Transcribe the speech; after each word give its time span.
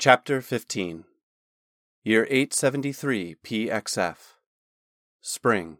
Chapter 0.00 0.40
15 0.40 1.06
Year 2.04 2.24
873 2.30 3.34
PXF 3.44 4.16
Spring 5.20 5.78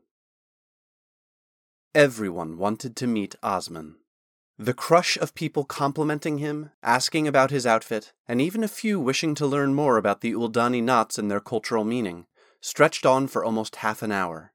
Everyone 1.95 2.59
wanted 2.59 2.97
to 2.97 3.07
meet 3.07 3.37
Osman. 3.45 3.95
The 4.59 4.75
crush 4.75 5.17
of 5.19 5.37
people 5.37 5.63
complimenting 5.65 6.39
him, 6.39 6.73
asking 6.83 7.29
about 7.29 7.53
his 7.53 7.65
outfit, 7.65 8.13
and 8.27 8.41
even 8.41 8.65
a 8.65 8.67
few 8.67 8.99
wishing 8.99 9.37
to 9.37 9.47
learn 9.47 9.73
more 9.73 9.97
about 9.97 10.21
the 10.21 10.33
Uldani 10.33 10.83
knots 10.83 11.17
and 11.17 11.31
their 11.31 11.39
cultural 11.39 11.85
meaning, 11.85 12.27
stretched 12.61 13.07
on 13.07 13.29
for 13.29 13.45
almost 13.45 13.77
half 13.87 14.03
an 14.03 14.11
hour. 14.11 14.53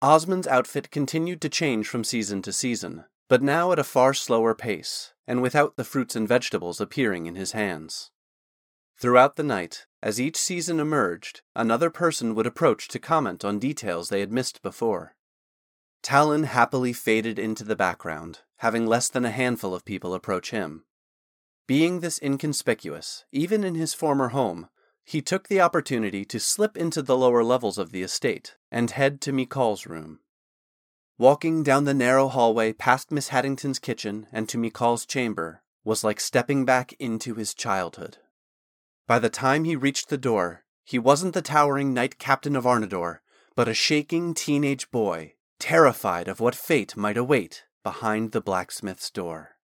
Osman's 0.00 0.46
outfit 0.46 0.90
continued 0.90 1.42
to 1.42 1.50
change 1.50 1.86
from 1.86 2.02
season 2.02 2.40
to 2.40 2.50
season, 2.50 3.04
but 3.28 3.42
now 3.42 3.72
at 3.72 3.78
a 3.78 3.84
far 3.84 4.14
slower 4.14 4.54
pace, 4.54 5.12
and 5.26 5.42
without 5.42 5.76
the 5.76 5.84
fruits 5.84 6.16
and 6.16 6.26
vegetables 6.26 6.80
appearing 6.80 7.26
in 7.26 7.34
his 7.34 7.52
hands. 7.52 8.10
Throughout 9.00 9.36
the 9.36 9.42
night, 9.42 9.86
as 10.02 10.20
each 10.20 10.36
season 10.36 10.78
emerged, 10.78 11.40
another 11.56 11.88
person 11.88 12.34
would 12.34 12.46
approach 12.46 12.86
to 12.88 12.98
comment 12.98 13.46
on 13.46 13.58
details 13.58 14.10
they 14.10 14.20
had 14.20 14.30
missed 14.30 14.60
before. 14.60 15.16
Talon 16.02 16.42
happily 16.44 16.92
faded 16.92 17.38
into 17.38 17.64
the 17.64 17.74
background, 17.74 18.40
having 18.58 18.86
less 18.86 19.08
than 19.08 19.24
a 19.24 19.30
handful 19.30 19.74
of 19.74 19.86
people 19.86 20.12
approach 20.12 20.50
him. 20.50 20.84
Being 21.66 22.00
this 22.00 22.20
inconspicuous, 22.22 23.24
even 23.32 23.64
in 23.64 23.74
his 23.74 23.94
former 23.94 24.28
home, 24.28 24.68
he 25.02 25.22
took 25.22 25.48
the 25.48 25.62
opportunity 25.62 26.26
to 26.26 26.38
slip 26.38 26.76
into 26.76 27.00
the 27.00 27.16
lower 27.16 27.42
levels 27.42 27.78
of 27.78 27.92
the 27.92 28.02
estate 28.02 28.56
and 28.70 28.90
head 28.90 29.22
to 29.22 29.32
Mikal's 29.32 29.86
room. 29.86 30.20
Walking 31.16 31.62
down 31.62 31.84
the 31.84 31.94
narrow 31.94 32.28
hallway 32.28 32.74
past 32.74 33.10
Miss 33.10 33.28
Haddington's 33.28 33.78
kitchen 33.78 34.26
and 34.30 34.46
to 34.50 34.58
Mikal's 34.58 35.06
chamber 35.06 35.62
was 35.84 36.04
like 36.04 36.20
stepping 36.20 36.66
back 36.66 36.92
into 36.98 37.34
his 37.34 37.54
childhood. 37.54 38.18
By 39.06 39.18
the 39.18 39.30
time 39.30 39.64
he 39.64 39.76
reached 39.76 40.08
the 40.08 40.18
door, 40.18 40.64
he 40.84 40.98
wasn't 40.98 41.34
the 41.34 41.42
towering 41.42 41.94
knight 41.94 42.18
captain 42.18 42.56
of 42.56 42.64
Arnador, 42.64 43.20
but 43.54 43.68
a 43.68 43.74
shaking 43.74 44.34
teenage 44.34 44.90
boy, 44.90 45.34
terrified 45.58 46.28
of 46.28 46.40
what 46.40 46.54
fate 46.54 46.96
might 46.96 47.16
await 47.16 47.64
behind 47.82 48.32
the 48.32 48.40
blacksmith's 48.40 49.10
door. 49.10 49.56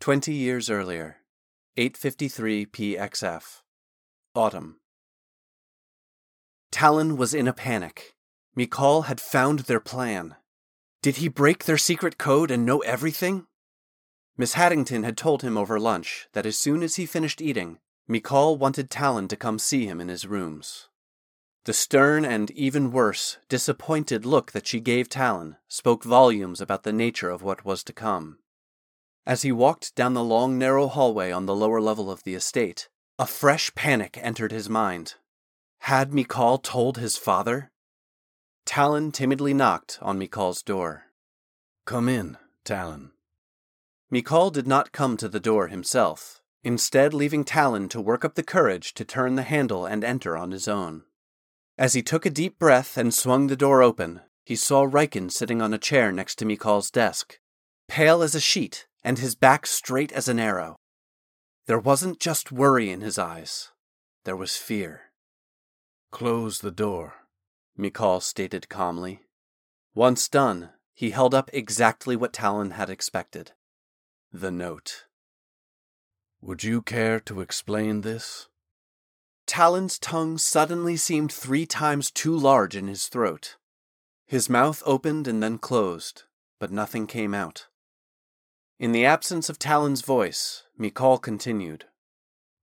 Twenty 0.00 0.34
years 0.34 0.68
earlier, 0.68 1.18
853 1.76 2.66
PXF, 2.66 3.62
Autumn. 4.34 4.76
Talon 6.70 7.16
was 7.16 7.34
in 7.34 7.48
a 7.48 7.52
panic. 7.52 8.14
Mikal 8.56 9.06
had 9.06 9.20
found 9.20 9.60
their 9.60 9.80
plan. 9.80 10.36
Did 11.02 11.16
he 11.16 11.28
break 11.28 11.64
their 11.64 11.78
secret 11.78 12.18
code 12.18 12.50
and 12.50 12.66
know 12.66 12.80
everything? 12.80 13.46
Miss 14.36 14.54
Haddington 14.54 15.04
had 15.04 15.16
told 15.16 15.42
him 15.42 15.56
over 15.56 15.78
lunch 15.78 16.28
that 16.32 16.46
as 16.46 16.58
soon 16.58 16.82
as 16.82 16.96
he 16.96 17.06
finished 17.06 17.40
eating, 17.40 17.78
Mikal 18.08 18.58
wanted 18.58 18.90
Talon 18.90 19.28
to 19.28 19.36
come 19.36 19.58
see 19.58 19.86
him 19.86 20.00
in 20.00 20.08
his 20.08 20.26
rooms. 20.26 20.88
The 21.64 21.72
stern 21.72 22.26
and, 22.26 22.50
even 22.50 22.90
worse, 22.90 23.38
disappointed 23.48 24.26
look 24.26 24.52
that 24.52 24.66
she 24.66 24.80
gave 24.80 25.08
Talon 25.08 25.56
spoke 25.68 26.04
volumes 26.04 26.60
about 26.60 26.82
the 26.82 26.92
nature 26.92 27.30
of 27.30 27.42
what 27.42 27.64
was 27.64 27.82
to 27.84 27.92
come. 27.92 28.38
As 29.24 29.42
he 29.42 29.52
walked 29.52 29.94
down 29.94 30.12
the 30.12 30.22
long, 30.22 30.58
narrow 30.58 30.88
hallway 30.88 31.30
on 31.30 31.46
the 31.46 31.54
lower 31.54 31.80
level 31.80 32.10
of 32.10 32.24
the 32.24 32.34
estate, 32.34 32.90
a 33.18 33.26
fresh 33.26 33.74
panic 33.74 34.18
entered 34.20 34.52
his 34.52 34.68
mind. 34.68 35.14
Had 35.78 36.10
Mikal 36.10 36.62
told 36.62 36.98
his 36.98 37.16
father? 37.16 37.70
Talon 38.66 39.12
timidly 39.12 39.54
knocked 39.54 39.98
on 40.02 40.18
Mikal's 40.18 40.62
door. 40.62 41.04
Come 41.86 42.08
in, 42.10 42.36
Talon. 42.64 43.13
Mikal 44.14 44.52
did 44.52 44.68
not 44.68 44.92
come 44.92 45.16
to 45.16 45.28
the 45.28 45.40
door 45.40 45.66
himself, 45.66 46.40
instead 46.62 47.12
leaving 47.12 47.42
Talon 47.42 47.88
to 47.88 48.00
work 48.00 48.24
up 48.24 48.36
the 48.36 48.44
courage 48.44 48.94
to 48.94 49.04
turn 49.04 49.34
the 49.34 49.42
handle 49.42 49.86
and 49.86 50.04
enter 50.04 50.36
on 50.36 50.52
his 50.52 50.68
own. 50.68 51.02
As 51.76 51.94
he 51.94 52.02
took 52.04 52.24
a 52.24 52.30
deep 52.30 52.56
breath 52.56 52.96
and 52.96 53.12
swung 53.12 53.48
the 53.48 53.56
door 53.56 53.82
open, 53.82 54.20
he 54.44 54.54
saw 54.54 54.86
Riken 54.86 55.32
sitting 55.32 55.60
on 55.60 55.74
a 55.74 55.78
chair 55.78 56.12
next 56.12 56.36
to 56.36 56.44
Mikal's 56.44 56.92
desk, 56.92 57.40
pale 57.88 58.22
as 58.22 58.36
a 58.36 58.40
sheet 58.40 58.86
and 59.02 59.18
his 59.18 59.34
back 59.34 59.66
straight 59.66 60.12
as 60.12 60.28
an 60.28 60.38
arrow. 60.38 60.76
There 61.66 61.80
wasn't 61.80 62.20
just 62.20 62.52
worry 62.52 62.90
in 62.90 63.00
his 63.00 63.18
eyes, 63.18 63.72
there 64.22 64.36
was 64.36 64.56
fear. 64.56 65.10
Close 66.12 66.60
the 66.60 66.70
door, 66.70 67.14
Mikal 67.76 68.22
stated 68.22 68.68
calmly. 68.68 69.22
Once 69.92 70.28
done, 70.28 70.70
he 70.94 71.10
held 71.10 71.34
up 71.34 71.50
exactly 71.52 72.14
what 72.14 72.32
Talon 72.32 72.70
had 72.70 72.88
expected 72.88 73.50
the 74.34 74.50
note. 74.50 75.04
Would 76.40 76.64
you 76.64 76.82
care 76.82 77.20
to 77.20 77.40
explain 77.40 78.00
this? 78.00 78.48
Talon's 79.46 79.96
tongue 79.96 80.38
suddenly 80.38 80.96
seemed 80.96 81.30
three 81.32 81.66
times 81.66 82.10
too 82.10 82.36
large 82.36 82.74
in 82.74 82.88
his 82.88 83.06
throat. 83.06 83.56
His 84.26 84.50
mouth 84.50 84.82
opened 84.84 85.28
and 85.28 85.40
then 85.40 85.58
closed, 85.58 86.24
but 86.58 86.72
nothing 86.72 87.06
came 87.06 87.32
out. 87.32 87.68
In 88.80 88.90
the 88.90 89.04
absence 89.04 89.48
of 89.48 89.60
Talon's 89.60 90.02
voice, 90.02 90.64
Mikal 90.76 91.22
continued. 91.22 91.84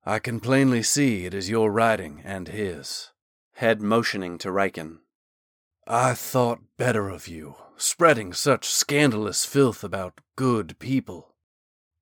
I 0.06 0.20
can 0.20 0.42
plainly 0.42 0.84
see 0.84 1.26
it 1.26 1.34
is 1.34 1.50
your 1.50 1.72
writing 1.72 2.22
and 2.26 2.50
his. 2.50 3.12
Head 3.54 3.82
motioning 3.82 4.38
to 4.40 4.50
Riken. 4.50 4.98
I 5.88 6.16
thought 6.16 6.60
better 6.76 7.08
of 7.08 7.30
you, 7.30 7.56
spreading 7.78 8.34
such 8.34 8.66
scandalous 8.66 9.46
filth 9.46 9.86
about 9.86 10.20
good 10.36 10.78
people. 10.78 11.31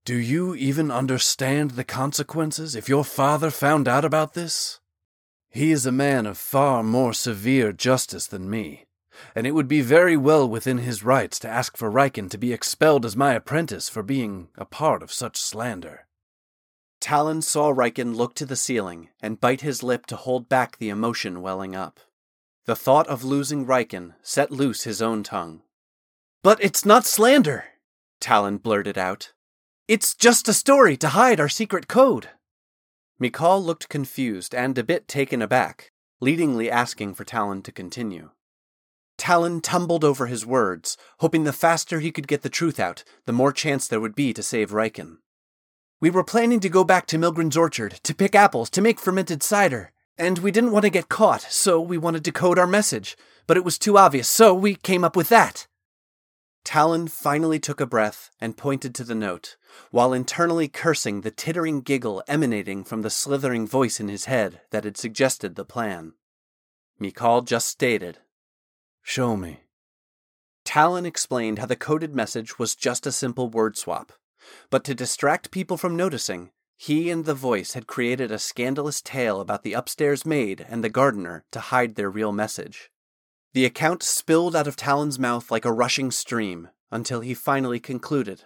Do 0.10 0.18
you 0.18 0.56
even 0.56 0.90
understand 0.90 1.70
the 1.70 1.84
consequences 1.84 2.76
if 2.76 2.90
your 2.90 3.04
father 3.04 3.52
found 3.52 3.88
out 3.88 4.04
about 4.04 4.34
this? 4.34 4.80
He 5.52 5.72
is 5.72 5.86
a 5.86 5.92
man 5.92 6.26
of 6.26 6.36
far 6.36 6.82
more 6.82 7.14
severe 7.14 7.72
justice 7.72 8.26
than 8.26 8.50
me, 8.50 8.88
and 9.36 9.46
it 9.46 9.52
would 9.52 9.68
be 9.68 9.82
very 9.82 10.18
well 10.18 10.50
within 10.50 10.80
his 10.80 11.04
rights 11.04 11.38
to 11.42 11.48
ask 11.48 11.78
for 11.78 11.92
Riken 11.92 12.28
to 12.32 12.40
be 12.40 12.52
expelled 12.52 13.06
as 13.06 13.16
my 13.16 13.36
apprentice 13.36 13.88
for 13.88 14.02
being 14.02 14.48
a 14.56 14.66
part 14.66 15.04
of 15.04 15.14
such 15.14 15.38
slander. 15.38 16.08
Talon 17.00 17.44
saw 17.44 17.72
Riken 17.72 18.16
look 18.16 18.34
to 18.34 18.48
the 18.48 18.56
ceiling 18.56 19.10
and 19.22 19.40
bite 19.40 19.62
his 19.62 19.84
lip 19.84 20.08
to 20.08 20.16
hold 20.16 20.50
back 20.50 20.80
the 20.80 20.90
emotion 20.90 21.44
welling 21.44 21.76
up. 21.76 22.00
The 22.66 22.76
thought 22.76 23.06
of 23.06 23.24
losing 23.24 23.64
Riken 23.64 24.16
set 24.24 24.50
loose 24.50 24.86
his 24.86 25.04
own 25.04 25.22
tongue. 25.22 25.62
But 26.42 26.58
it's 26.64 26.84
not 26.84 27.06
slander, 27.06 27.66
Talon 28.20 28.58
blurted 28.58 28.98
out. 28.98 29.34
It's 29.90 30.14
just 30.14 30.48
a 30.48 30.54
story 30.54 30.98
to 30.98 31.08
hide 31.08 31.40
our 31.40 31.50
secret 31.50 31.88
code. 31.88 32.30
Mikal 33.20 33.60
looked 33.60 33.90
confused 33.90 34.54
and 34.54 34.78
a 34.78 34.84
bit 34.84 35.08
taken 35.08 35.42
aback, 35.42 35.92
leadingly 36.22 36.70
asking 36.70 37.16
for 37.16 37.24
Talon 37.24 37.64
to 37.64 37.72
continue. 37.72 38.30
Talon 39.18 39.62
tumbled 39.62 40.04
over 40.04 40.28
his 40.28 40.46
words, 40.46 40.96
hoping 41.22 41.44
the 41.44 41.52
faster 41.52 42.02
he 42.02 42.12
could 42.12 42.28
get 42.28 42.44
the 42.44 42.52
truth 42.52 42.80
out, 42.80 43.04
the 43.26 43.34
more 43.34 43.52
chance 43.52 43.88
there 43.88 44.00
would 44.00 44.14
be 44.14 44.32
to 44.32 44.44
save 44.44 44.70
Riken. 44.70 45.18
We 46.00 46.12
were 46.12 46.24
planning 46.24 46.60
to 46.60 46.70
go 46.70 46.84
back 46.84 47.08
to 47.08 47.18
Milgren's 47.18 47.58
orchard 47.58 47.94
to 48.04 48.14
pick 48.14 48.36
apples 48.36 48.70
to 48.70 48.82
make 48.82 49.00
fermented 49.00 49.42
cider, 49.42 49.92
and 50.20 50.38
we 50.38 50.52
didn't 50.52 50.72
want 50.72 50.84
to 50.84 50.92
get 50.92 51.10
caught, 51.10 51.42
so 51.42 51.82
we 51.82 51.98
wanted 51.98 52.24
to 52.26 52.32
code 52.32 52.60
our 52.60 52.68
message, 52.68 53.18
but 53.48 53.58
it 53.58 53.66
was 53.66 53.80
too 53.80 53.98
obvious, 53.98 54.28
so 54.28 54.54
we 54.54 54.76
came 54.76 55.04
up 55.04 55.16
with 55.16 55.30
that. 55.30 55.66
Talon 56.64 57.08
finally 57.08 57.60
took 57.60 57.82
a 57.82 57.86
breath 57.86 58.30
and 58.40 58.58
pointed 58.58 58.94
to 58.96 59.04
the 59.04 59.16
note, 59.16 59.58
while 59.92 60.14
internally 60.14 60.68
cursing 60.68 61.22
the 61.22 61.32
tittering 61.32 61.82
giggle 61.82 62.24
emanating 62.28 62.84
from 62.84 63.02
the 63.02 63.10
slithering 63.10 63.66
voice 63.68 64.00
in 64.00 64.08
his 64.08 64.26
head 64.26 64.62
that 64.72 64.84
had 64.84 64.98
suggested 64.98 65.56
the 65.56 65.66
plan. 65.66 66.14
Mikal 67.02 67.46
just 67.46 67.68
stated, 67.68 68.20
Show 69.02 69.36
me. 69.36 69.62
Talon 70.66 71.06
explained 71.06 71.58
how 71.60 71.66
the 71.66 71.76
coded 71.76 72.14
message 72.14 72.60
was 72.60 72.76
just 72.76 73.08
a 73.08 73.12
simple 73.12 73.50
word 73.50 73.78
swap, 73.78 74.12
but 74.70 74.84
to 74.84 74.94
distract 74.94 75.50
people 75.52 75.78
from 75.78 75.96
noticing, 75.96 76.52
he 76.78 77.10
and 77.10 77.26
the 77.26 77.34
voice 77.34 77.74
had 77.74 77.88
created 77.88 78.32
a 78.32 78.40
scandalous 78.40 79.02
tale 79.02 79.42
about 79.42 79.64
the 79.64 79.74
upstairs 79.74 80.26
maid 80.26 80.66
and 80.70 80.84
the 80.84 80.90
gardener 80.90 81.44
to 81.52 81.60
hide 81.60 81.96
their 81.96 82.10
real 82.10 82.32
message. 82.32 82.92
The 83.54 83.66
account 83.66 84.04
spilled 84.04 84.56
out 84.56 84.68
of 84.68 84.76
Talon's 84.76 85.18
mouth 85.18 85.50
like 85.50 85.66
a 85.66 85.72
rushing 85.72 86.12
stream 86.12 86.70
until 86.92 87.22
he 87.22 87.34
finally 87.34 87.80
concluded. 87.80 88.44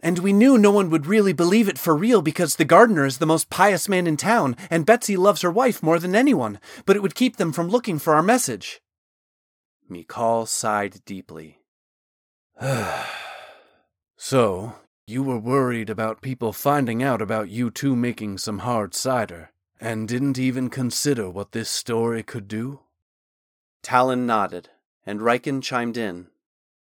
And 0.00 0.18
we 0.18 0.32
knew 0.32 0.58
no 0.58 0.72
one 0.72 0.90
would 0.90 1.06
really 1.06 1.32
believe 1.32 1.68
it 1.68 1.78
for 1.78 1.94
real 1.94 2.22
because 2.22 2.56
the 2.56 2.64
gardener 2.64 3.06
is 3.06 3.18
the 3.18 3.26
most 3.26 3.50
pious 3.50 3.88
man 3.88 4.08
in 4.08 4.16
town, 4.16 4.56
and 4.68 4.84
Betsy 4.84 5.16
loves 5.16 5.42
her 5.42 5.50
wife 5.50 5.80
more 5.80 6.00
than 6.00 6.16
anyone, 6.16 6.58
but 6.84 6.96
it 6.96 7.02
would 7.02 7.14
keep 7.14 7.36
them 7.36 7.52
from 7.52 7.68
looking 7.68 8.00
for 8.00 8.14
our 8.14 8.22
message. 8.22 8.80
Mikal 9.88 10.48
sighed 10.48 11.04
deeply. 11.06 11.60
so, 14.16 14.74
you 15.06 15.22
were 15.22 15.38
worried 15.38 15.88
about 15.88 16.20
people 16.20 16.52
finding 16.52 17.00
out 17.00 17.22
about 17.22 17.48
you 17.48 17.70
two 17.70 17.94
making 17.94 18.38
some 18.38 18.60
hard 18.60 18.94
cider, 18.94 19.52
and 19.80 20.08
didn't 20.08 20.38
even 20.38 20.68
consider 20.68 21.30
what 21.30 21.52
this 21.52 21.70
story 21.70 22.24
could 22.24 22.48
do? 22.48 22.80
Talon 23.82 24.26
nodded, 24.26 24.70
and 25.04 25.20
Riken 25.20 25.62
chimed 25.62 25.96
in. 25.96 26.28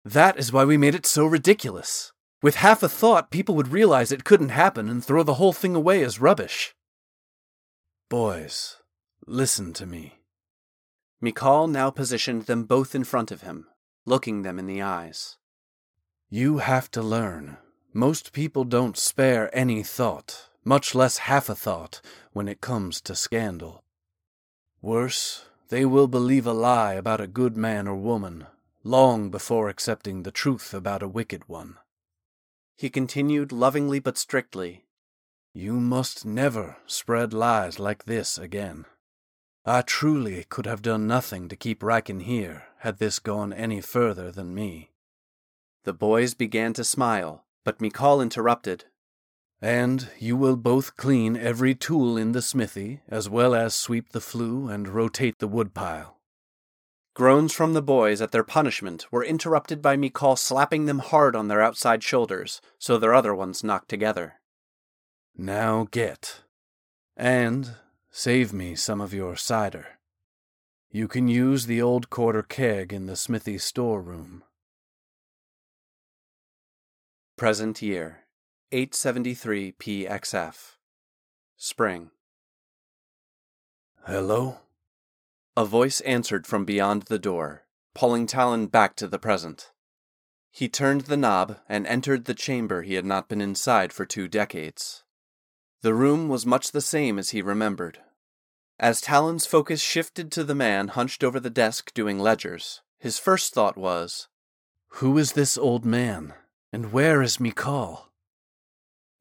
That 0.03 0.37
is 0.37 0.51
why 0.51 0.65
we 0.65 0.77
made 0.77 0.95
it 0.95 1.05
so 1.05 1.25
ridiculous. 1.25 2.11
With 2.41 2.55
half 2.55 2.81
a 2.81 2.89
thought, 2.89 3.31
people 3.31 3.55
would 3.55 3.67
realize 3.67 4.11
it 4.11 4.23
couldn't 4.23 4.49
happen 4.49 4.89
and 4.89 5.03
throw 5.03 5.23
the 5.23 5.35
whole 5.35 5.53
thing 5.53 5.75
away 5.75 6.03
as 6.03 6.21
rubbish. 6.21 6.73
Boys, 8.07 8.77
listen 9.27 9.73
to 9.73 9.85
me. 9.85 10.19
Mikal 11.21 11.69
now 11.69 11.89
positioned 11.89 12.43
them 12.43 12.63
both 12.63 12.95
in 12.95 13.03
front 13.03 13.29
of 13.29 13.41
him, 13.41 13.67
looking 14.05 14.41
them 14.41 14.57
in 14.57 14.67
the 14.67 14.81
eyes. 14.81 15.37
You 16.29 16.59
have 16.59 16.89
to 16.91 17.01
learn. 17.01 17.57
Most 17.93 18.31
people 18.31 18.63
don't 18.63 18.97
spare 18.97 19.55
any 19.55 19.83
thought, 19.83 20.49
much 20.63 20.95
less 20.95 21.19
half 21.19 21.49
a 21.49 21.55
thought, 21.55 22.01
when 22.31 22.47
it 22.47 22.61
comes 22.61 23.01
to 23.01 23.15
scandal. 23.15 23.83
Worse, 24.81 25.45
they 25.69 25.85
will 25.85 26.07
believe 26.07 26.45
a 26.45 26.53
lie 26.53 26.93
about 26.93 27.21
a 27.21 27.27
good 27.27 27.55
man 27.55 27.87
or 27.87 27.95
woman 27.95 28.45
long 28.83 29.29
before 29.29 29.69
accepting 29.69 30.23
the 30.23 30.31
truth 30.31 30.73
about 30.73 31.03
a 31.03 31.07
wicked 31.07 31.47
one. 31.47 31.77
He 32.77 32.89
continued 32.89 33.51
lovingly 33.51 33.99
but 33.99 34.17
strictly, 34.17 34.85
You 35.53 35.79
must 35.79 36.25
never 36.25 36.77
spread 36.85 37.33
lies 37.33 37.77
like 37.77 38.05
this 38.05 38.37
again. 38.37 38.85
I 39.65 39.81
truly 39.81 40.45
could 40.45 40.65
have 40.65 40.81
done 40.81 41.05
nothing 41.05 41.49
to 41.49 41.55
keep 41.55 41.81
Riken 41.81 42.21
here 42.21 42.63
had 42.79 42.97
this 42.97 43.19
gone 43.19 43.51
any 43.51 43.81
further 43.81 44.31
than 44.31 44.55
me. 44.55 44.91
The 45.83 45.93
boys 45.93 46.33
began 46.33 46.73
to 46.73 46.83
smile, 46.83 47.45
but 47.65 47.79
Mikal 47.79 48.21
interrupted. 48.21 48.85
And 49.61 50.09
you 50.17 50.37
will 50.37 50.55
both 50.55 50.95
clean 50.95 51.35
every 51.35 51.75
tool 51.75 52.15
in 52.15 52.31
the 52.31 52.41
smithy, 52.41 53.01
as 53.09 53.29
well 53.29 53.53
as 53.53 53.73
sweep 53.73 54.09
the 54.09 54.21
flue 54.21 54.69
and 54.69 54.87
rotate 54.87 55.39
the 55.39 55.47
woodpile. 55.47 56.17
Groans 57.13 57.51
from 57.51 57.73
the 57.73 57.81
boys 57.81 58.21
at 58.21 58.31
their 58.31 58.45
punishment 58.45 59.05
were 59.11 59.25
interrupted 59.25 59.81
by 59.81 59.97
Mikal 59.97 60.37
slapping 60.37 60.85
them 60.85 60.99
hard 60.99 61.35
on 61.35 61.49
their 61.49 61.61
outside 61.61 62.01
shoulders, 62.01 62.61
so 62.77 62.97
their 62.97 63.13
other 63.13 63.35
ones 63.35 63.63
knocked 63.63 63.89
together. 63.89 64.35
Now 65.35 65.87
get. 65.91 66.43
And 67.17 67.75
save 68.09 68.53
me 68.53 68.75
some 68.75 69.01
of 69.01 69.13
your 69.13 69.35
cider. 69.35 69.99
You 70.89 71.09
can 71.09 71.27
use 71.27 71.65
the 71.65 71.81
old 71.81 72.09
quarter 72.09 72.41
keg 72.41 72.93
in 72.93 73.05
the 73.05 73.17
smithy 73.17 73.57
storeroom. 73.57 74.43
Present 77.35 77.81
year, 77.81 78.25
873 78.71 79.71
PXF. 79.79 80.75
Spring. 81.57 82.11
Hello? 84.05 84.59
A 85.57 85.65
voice 85.65 86.01
answered 86.01 86.45
from 86.45 86.65
beyond 86.65 87.03
the 87.03 87.17
door, 87.17 87.63
pulling 87.95 88.27
Talon 88.27 88.67
back 88.67 88.95
to 88.97 89.07
the 89.07 89.17
present. 89.17 89.71
He 90.51 90.69
turned 90.69 91.01
the 91.01 91.17
knob 91.17 91.57
and 91.67 91.87
entered 91.87 92.25
the 92.25 92.35
chamber 92.35 92.83
he 92.83 92.93
had 92.93 93.05
not 93.05 93.27
been 93.27 93.41
inside 93.41 93.91
for 93.91 94.05
two 94.05 94.27
decades. 94.27 95.03
The 95.81 95.95
room 95.95 96.29
was 96.29 96.45
much 96.45 96.71
the 96.71 96.79
same 96.79 97.17
as 97.17 97.31
he 97.31 97.41
remembered. 97.41 97.97
As 98.77 99.01
Talon's 99.01 99.47
focus 99.47 99.81
shifted 99.81 100.31
to 100.33 100.43
the 100.43 100.53
man 100.53 100.89
hunched 100.89 101.23
over 101.23 101.39
the 101.39 101.49
desk 101.49 101.91
doing 101.95 102.19
ledgers, 102.19 102.83
his 102.99 103.17
first 103.17 103.51
thought 103.51 103.77
was, 103.77 104.27
Who 104.99 105.17
is 105.17 105.31
this 105.31 105.57
old 105.57 105.85
man? 105.85 106.35
And 106.71 106.93
where 106.93 107.23
is 107.23 107.37
Mikal? 107.37 108.08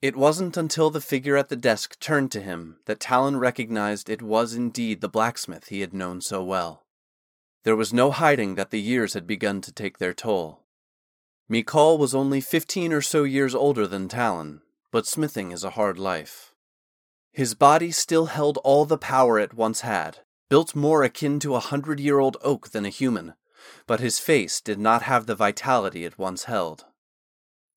It 0.00 0.14
wasn't 0.14 0.56
until 0.56 0.90
the 0.90 1.00
figure 1.00 1.36
at 1.36 1.48
the 1.48 1.56
desk 1.56 1.98
turned 1.98 2.30
to 2.32 2.40
him 2.40 2.78
that 2.84 3.00
Talon 3.00 3.36
recognized 3.38 4.08
it 4.08 4.22
was 4.22 4.54
indeed 4.54 5.00
the 5.00 5.08
blacksmith 5.08 5.68
he 5.68 5.80
had 5.80 5.92
known 5.92 6.20
so 6.20 6.42
well. 6.44 6.84
There 7.64 7.74
was 7.74 7.92
no 7.92 8.12
hiding 8.12 8.54
that 8.54 8.70
the 8.70 8.80
years 8.80 9.14
had 9.14 9.26
begun 9.26 9.60
to 9.62 9.72
take 9.72 9.98
their 9.98 10.14
toll. 10.14 10.62
Mikal 11.50 11.98
was 11.98 12.14
only 12.14 12.40
fifteen 12.40 12.92
or 12.92 13.02
so 13.02 13.24
years 13.24 13.56
older 13.56 13.88
than 13.88 14.06
Talon, 14.06 14.60
but 14.92 15.06
smithing 15.06 15.50
is 15.50 15.64
a 15.64 15.70
hard 15.70 15.98
life. 15.98 16.54
His 17.32 17.54
body 17.54 17.90
still 17.90 18.26
held 18.26 18.58
all 18.58 18.84
the 18.84 18.98
power 18.98 19.38
it 19.38 19.54
once 19.54 19.80
had, 19.80 20.18
built 20.48 20.76
more 20.76 21.02
akin 21.02 21.40
to 21.40 21.56
a 21.56 21.60
hundred 21.60 21.98
year 21.98 22.20
old 22.20 22.36
oak 22.42 22.70
than 22.70 22.84
a 22.84 22.90
human, 22.90 23.34
but 23.86 23.98
his 23.98 24.20
face 24.20 24.60
did 24.60 24.78
not 24.78 25.02
have 25.02 25.26
the 25.26 25.34
vitality 25.34 26.04
it 26.04 26.18
once 26.18 26.44
held. 26.44 26.84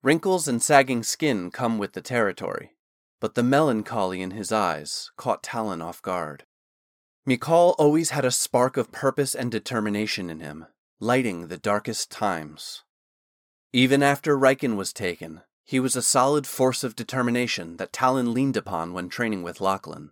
Wrinkles 0.02 0.48
and 0.48 0.64
sagging 0.64 1.04
skin 1.04 1.52
come 1.52 1.78
with 1.78 1.92
the 1.92 2.02
territory, 2.02 2.76
but 3.20 3.36
the 3.36 3.44
melancholy 3.44 4.22
in 4.22 4.32
his 4.32 4.50
eyes 4.50 5.12
caught 5.18 5.44
Talon 5.44 5.82
off 5.82 6.02
guard. 6.02 6.46
Mikal 7.28 7.76
always 7.78 8.12
had 8.12 8.24
a 8.24 8.32
spark 8.32 8.78
of 8.78 8.94
purpose 8.94 9.36
and 9.36 9.52
determination 9.52 10.30
in 10.30 10.40
him, 10.40 10.68
lighting 11.02 11.48
the 11.48 11.58
darkest 11.58 12.10
times. 12.10 12.84
Even 13.74 14.02
after 14.02 14.38
Riken 14.38 14.78
was 14.78 14.94
taken, 14.94 15.42
he 15.66 15.82
was 15.82 15.98
a 15.98 16.02
solid 16.02 16.48
force 16.48 16.84
of 16.84 16.96
determination 16.96 17.76
that 17.76 17.92
Talon 17.92 18.34
leaned 18.34 18.56
upon 18.56 18.94
when 18.94 19.10
training 19.10 19.44
with 19.44 19.60
Lachlan. 19.60 20.12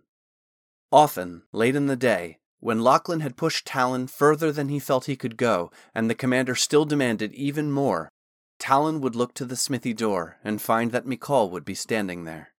Often, 0.92 1.44
late 1.50 1.74
in 1.74 1.86
the 1.86 1.96
day, 1.96 2.38
when 2.60 2.82
Lachlan 2.82 3.20
had 3.20 3.36
pushed 3.36 3.66
Talon 3.66 4.06
further 4.06 4.52
than 4.52 4.68
he 4.68 4.78
felt 4.78 5.06
he 5.06 5.16
could 5.16 5.38
go, 5.38 5.70
and 5.94 6.10
the 6.10 6.14
commander 6.14 6.54
still 6.54 6.84
demanded 6.84 7.32
even 7.32 7.72
more, 7.72 8.10
Talon 8.58 9.00
would 9.00 9.14
look 9.14 9.34
to 9.34 9.44
the 9.44 9.56
smithy 9.56 9.94
door 9.94 10.36
and 10.44 10.60
find 10.60 10.92
that 10.92 11.06
Mikal 11.06 11.50
would 11.50 11.64
be 11.64 11.74
standing 11.74 12.24
there. 12.24 12.52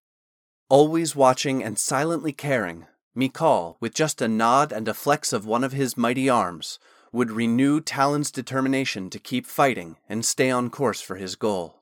Always 0.70 1.16
watching 1.16 1.64
and 1.64 1.78
silently 1.78 2.32
caring, 2.32 2.86
Mikal, 3.16 3.76
with 3.80 3.94
just 3.94 4.22
a 4.22 4.28
nod 4.28 4.72
and 4.72 4.88
a 4.88 4.94
flex 4.94 5.34
of 5.34 5.46
one 5.46 5.64
of 5.64 5.74
his 5.74 5.98
mighty 5.98 6.30
arms, 6.30 6.80
would 7.12 7.32
renew 7.32 7.82
Talon's 7.82 8.32
determination 8.32 9.10
to 9.10 9.20
keep 9.20 9.46
fighting 9.46 9.98
and 10.08 10.24
stay 10.24 10.50
on 10.52 10.70
course 10.70 11.02
for 11.02 11.16
his 11.16 11.36
goal. 11.36 11.82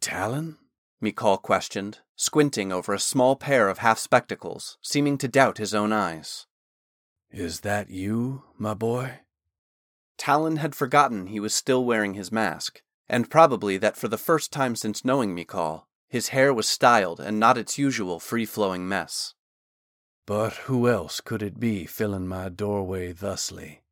Talon? 0.00 0.56
Mikal 1.02 1.40
questioned, 1.40 1.98
squinting 2.16 2.72
over 2.72 2.92
a 2.92 2.98
small 2.98 3.36
pair 3.36 3.68
of 3.68 3.78
half 3.78 3.98
spectacles, 3.98 4.78
seeming 4.82 5.18
to 5.18 5.28
doubt 5.28 5.58
his 5.58 5.74
own 5.74 5.92
eyes. 5.92 6.46
Is 7.30 7.60
that 7.60 7.90
you, 7.90 8.44
my 8.56 8.74
boy? 8.74 9.20
Talon 10.16 10.56
had 10.56 10.74
forgotten 10.74 11.28
he 11.28 11.38
was 11.38 11.54
still 11.54 11.84
wearing 11.84 12.14
his 12.14 12.32
mask, 12.32 12.82
and 13.08 13.30
probably 13.30 13.78
that 13.78 13.96
for 13.96 14.08
the 14.08 14.18
first 14.18 14.52
time 14.52 14.76
since 14.76 15.04
knowing 15.04 15.34
Mikal, 15.34 15.84
his 16.08 16.28
hair 16.28 16.52
was 16.52 16.66
styled 16.66 17.20
and 17.20 17.38
not 17.38 17.58
its 17.58 17.78
usual 17.78 18.18
free 18.20 18.46
flowing 18.46 18.88
mess. 18.88 19.34
But 20.26 20.54
who 20.66 20.88
else 20.88 21.20
could 21.20 21.42
it 21.42 21.58
be 21.58 21.86
filling 21.86 22.26
my 22.26 22.48
doorway 22.48 23.12
thusly? 23.12 23.82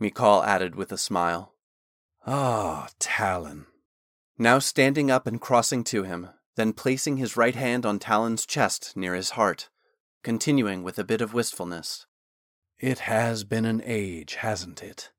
Mikal 0.00 0.44
added 0.44 0.74
with 0.74 0.90
a 0.90 0.98
smile. 0.98 1.54
Ah, 2.26 2.88
Talon. 2.98 3.66
Now 4.38 4.58
standing 4.58 5.10
up 5.10 5.26
and 5.26 5.40
crossing 5.40 5.84
to 5.84 6.02
him, 6.02 6.30
then 6.56 6.72
placing 6.72 7.18
his 7.18 7.36
right 7.36 7.54
hand 7.54 7.86
on 7.86 7.98
Talon's 7.98 8.46
chest 8.46 8.96
near 8.96 9.14
his 9.14 9.30
heart, 9.30 9.68
continuing 10.22 10.82
with 10.82 10.98
a 10.98 11.04
bit 11.04 11.20
of 11.20 11.34
wistfulness. 11.34 12.06
It 12.78 13.00
has 13.00 13.44
been 13.44 13.64
an 13.64 13.82
age, 13.84 14.36
hasn't 14.36 14.82
it? 14.82 15.10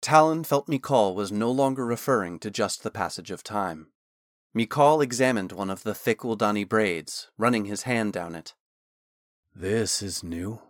Talon 0.00 0.44
felt 0.44 0.68
Mikal 0.68 1.14
was 1.14 1.32
no 1.32 1.50
longer 1.50 1.84
referring 1.84 2.38
to 2.40 2.50
just 2.50 2.82
the 2.82 2.90
passage 2.90 3.30
of 3.30 3.42
time. 3.42 3.88
Mikal 4.56 5.02
examined 5.02 5.52
one 5.52 5.70
of 5.70 5.82
the 5.82 5.94
thick 5.94 6.20
Uldani 6.20 6.68
braids, 6.68 7.28
running 7.36 7.64
his 7.64 7.82
hand 7.82 8.12
down 8.12 8.34
it. 8.34 8.54
This 9.54 10.02
is 10.02 10.22
new. 10.22 10.60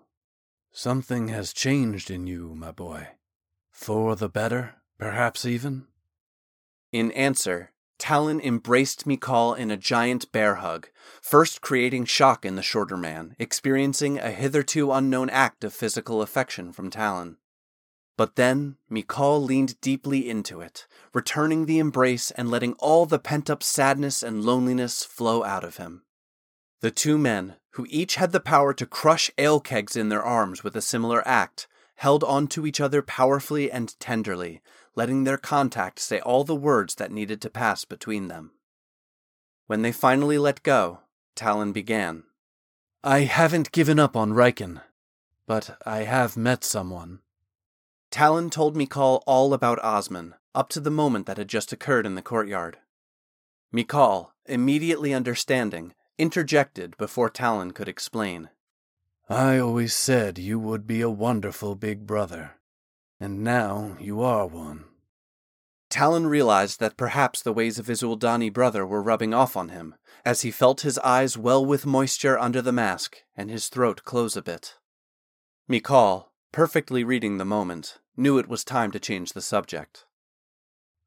Something 0.73 1.28
has 1.28 1.52
changed 1.52 2.11
in 2.11 2.26
you, 2.26 2.54
my 2.54 2.70
boy. 2.70 3.08
For 3.70 4.16
the 4.16 4.28
better, 4.28 4.76
perhaps 4.99 5.44
even? 5.44 5.87
In 6.92 7.12
answer, 7.12 7.73
Talon 7.99 8.40
embraced 8.40 9.06
Mikal 9.06 9.56
in 9.56 9.70
a 9.70 9.76
giant 9.76 10.30
bear 10.32 10.56
hug, 10.56 10.88
first 11.20 11.61
creating 11.61 12.04
shock 12.04 12.44
in 12.44 12.54
the 12.56 12.62
shorter 12.62 12.97
man, 12.97 13.35
experiencing 13.38 14.18
a 14.18 14.30
hitherto 14.30 14.92
unknown 14.92 15.28
act 15.30 15.64
of 15.64 15.75
physical 15.75 16.23
affection 16.23 16.73
from 16.73 16.90
Talon. 16.90 17.37
But 18.19 18.35
then 18.35 18.77
Mikal 18.91 19.47
leaned 19.47 19.81
deeply 19.81 20.29
into 20.29 20.61
it, 20.61 20.89
returning 21.15 21.67
the 21.67 21.79
embrace 21.79 22.33
and 22.33 22.51
letting 22.51 22.73
all 22.81 23.07
the 23.07 23.21
pent 23.21 23.49
up 23.49 23.63
sadness 23.63 24.25
and 24.25 24.45
loneliness 24.45 25.05
flow 25.05 25.45
out 25.45 25.63
of 25.63 25.77
him. 25.77 26.03
The 26.81 26.91
two 26.91 27.17
men, 27.17 27.55
who 27.75 27.87
each 27.89 28.17
had 28.17 28.33
the 28.33 28.41
power 28.41 28.75
to 28.75 28.87
crush 28.87 29.31
ale 29.39 29.61
kegs 29.61 29.95
in 29.95 30.09
their 30.09 30.23
arms 30.23 30.65
with 30.65 30.75
a 30.75 30.83
similar 30.83 31.27
act, 31.29 31.69
held 31.95 32.25
on 32.25 32.49
to 32.49 32.67
each 32.67 32.81
other 32.81 33.03
powerfully 33.03 33.71
and 33.71 33.99
tenderly, 34.01 34.63
letting 34.97 35.23
their 35.23 35.39
contact 35.39 36.01
say 36.01 36.19
all 36.19 36.43
the 36.43 36.57
words 36.57 36.97
that 36.97 37.13
needed 37.13 37.41
to 37.43 37.51
pass 37.51 37.85
between 37.85 38.27
them. 38.27 38.51
When 39.69 39.83
they 39.83 39.93
finally 39.93 40.39
let 40.39 40.65
go, 40.65 41.03
Talon 41.37 41.71
began. 41.71 42.25
I 43.05 43.21
haven't 43.21 43.71
given 43.71 44.01
up 44.01 44.17
on 44.17 44.33
Riken, 44.33 44.83
but 45.47 45.81
I 45.87 45.99
have 45.99 46.37
met 46.37 46.65
someone. 46.65 47.21
Talon 48.11 48.49
told 48.50 48.75
Mikal 48.77 49.23
all 49.27 49.53
about 49.53 49.83
Osman, 49.85 50.35
up 50.55 50.69
to 50.71 50.81
the 50.81 50.91
moment 50.91 51.27
that 51.27 51.37
had 51.37 51.49
just 51.49 51.73
occurred 51.73 52.07
in 52.07 52.15
the 52.15 52.23
courtyard. 52.23 52.79
Mikal, 53.73 54.31
immediately 54.47 55.12
understanding, 55.12 55.95
interjected 56.17 56.97
before 56.97 57.29
Talon 57.29 57.73
could 57.73 57.88
explain. 57.88 58.49
I 59.29 59.59
always 59.59 59.95
said 59.95 60.38
you 60.38 60.59
would 60.59 60.87
be 60.87 61.03
a 61.03 61.11
wonderful 61.11 61.75
big 61.75 62.07
brother, 62.07 62.53
and 63.21 63.45
now 63.45 63.97
you 64.00 64.23
are 64.23 64.47
one. 64.47 64.85
Talon 65.91 66.27
realized 66.27 66.81
that 66.81 66.97
perhaps 66.97 67.43
the 67.43 67.53
ways 67.53 67.79
of 67.79 67.87
his 67.87 68.03
Uldani 68.03 68.50
brother 68.50 68.87
were 68.87 69.03
rubbing 69.03 69.35
off 69.35 69.57
on 69.57 69.69
him, 69.69 69.95
as 70.25 70.43
he 70.43 70.50
felt 70.50 70.81
his 70.81 70.99
eyes 70.99 71.37
well 71.37 71.65
with 71.65 71.87
moisture 71.87 72.38
under 72.38 72.62
the 72.62 72.73
mask 72.73 73.19
and 73.37 73.50
his 73.50 73.69
throat 73.69 74.03
close 74.05 74.37
a 74.37 74.43
bit. 74.43 74.77
Mikal, 75.71 76.27
perfectly 76.52 77.05
reading 77.05 77.38
the 77.38 77.45
moment, 77.45 77.99
knew 78.17 78.38
it 78.38 78.49
was 78.49 78.64
time 78.64 78.90
to 78.90 79.00
change 79.00 79.33
the 79.33 79.40
subject. 79.40 80.05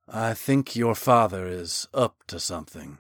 I 0.08 0.34
think 0.34 0.76
your 0.76 0.96
father 0.96 1.48
is 1.48 1.88
up 1.94 2.24
to 2.28 2.40
something. 2.40 2.98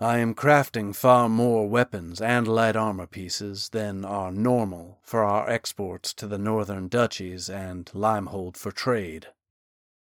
I 0.00 0.18
am 0.18 0.34
crafting 0.34 0.94
far 0.94 1.28
more 1.28 1.68
weapons 1.68 2.20
and 2.20 2.46
light 2.46 2.76
armor 2.76 3.06
pieces 3.06 3.70
than 3.70 4.04
are 4.04 4.30
normal 4.30 5.00
for 5.02 5.24
our 5.24 5.50
exports 5.50 6.14
to 6.14 6.28
the 6.28 6.38
northern 6.38 6.86
duchies 6.86 7.50
and 7.50 7.86
Limehold 7.86 8.56
for 8.56 8.70
trade. 8.70 9.26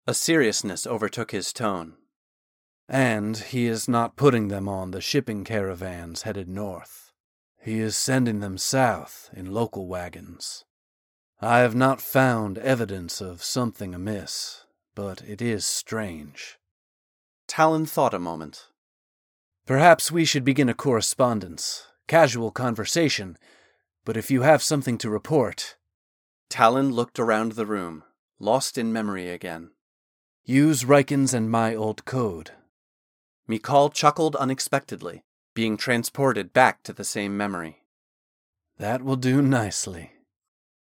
A 0.06 0.14
seriousness 0.14 0.86
overtook 0.86 1.32
his 1.32 1.52
tone. 1.52 1.96
And 2.88 3.36
he 3.36 3.66
is 3.66 3.88
not 3.88 4.16
putting 4.16 4.48
them 4.48 4.68
on 4.68 4.90
the 4.90 5.00
shipping 5.00 5.44
caravans 5.44 6.22
headed 6.22 6.48
north. 6.48 7.12
He 7.60 7.80
is 7.80 7.96
sending 7.96 8.40
them 8.40 8.56
south 8.56 9.30
in 9.34 9.52
local 9.52 9.86
wagons. 9.86 10.64
I 11.44 11.58
have 11.58 11.74
not 11.74 12.00
found 12.00 12.56
evidence 12.56 13.20
of 13.20 13.44
something 13.44 13.94
amiss, 13.94 14.64
but 14.94 15.20
it 15.28 15.42
is 15.42 15.66
strange. 15.66 16.58
Talon 17.46 17.84
thought 17.84 18.14
a 18.14 18.18
moment. 18.18 18.68
Perhaps 19.66 20.10
we 20.10 20.24
should 20.24 20.42
begin 20.42 20.70
a 20.70 20.74
correspondence, 20.74 21.86
casual 22.08 22.50
conversation, 22.50 23.36
but 24.06 24.16
if 24.16 24.30
you 24.30 24.40
have 24.40 24.62
something 24.62 24.96
to 24.96 25.10
report. 25.10 25.76
Talon 26.48 26.92
looked 26.92 27.18
around 27.18 27.52
the 27.52 27.66
room, 27.66 28.04
lost 28.38 28.78
in 28.78 28.90
memory 28.90 29.28
again. 29.28 29.72
Use 30.46 30.86
Riken's 30.86 31.34
and 31.34 31.50
my 31.50 31.74
old 31.74 32.06
code. 32.06 32.52
Mikal 33.46 33.92
chuckled 33.92 34.34
unexpectedly, 34.36 35.24
being 35.52 35.76
transported 35.76 36.54
back 36.54 36.82
to 36.84 36.94
the 36.94 37.04
same 37.04 37.36
memory. 37.36 37.82
That 38.78 39.02
will 39.02 39.16
do 39.16 39.42
nicely. 39.42 40.13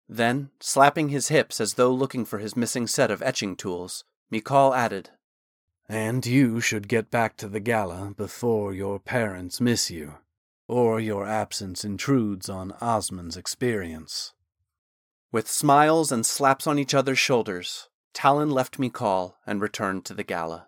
Then, 0.10 0.52
slapping 0.60 1.10
his 1.10 1.28
hips 1.28 1.60
as 1.60 1.74
though 1.74 1.92
looking 1.92 2.24
for 2.24 2.40
his 2.40 2.56
missing 2.56 2.88
set 2.88 3.12
of 3.12 3.22
etching 3.22 3.56
tools, 3.56 4.06
Mikal 4.32 4.76
added, 4.76 5.10
And 5.90 6.26
you 6.26 6.62
should 6.62 6.88
get 6.88 7.12
back 7.12 7.36
to 7.38 7.48
the 7.48 7.60
gala 7.60 8.14
before 8.16 8.74
your 8.74 9.00
parents 9.00 9.60
miss 9.60 9.92
you, 9.92 10.16
or 10.68 11.00
your 11.00 11.26
absence 11.26 11.84
intrudes 11.84 12.50
on 12.50 12.74
Osman's 12.82 13.38
experience. 13.38 14.34
With 15.32 15.50
smiles 15.50 16.12
and 16.12 16.26
slaps 16.26 16.68
on 16.68 16.80
each 16.80 16.94
other's 16.94 17.20
shoulders, 17.20 17.90
Talon 18.14 18.50
left 18.50 18.78
Mikal 18.80 19.36
and 19.46 19.62
returned 19.62 20.06
to 20.06 20.14
the 20.14 20.24
gala. 20.24 20.68